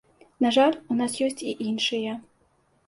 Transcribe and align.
На 0.45 0.49
жаль, 0.55 0.73
у 0.95 0.99
нас 1.03 1.19
ёсць 1.27 1.45
і 1.53 1.57
іншыя. 1.71 2.21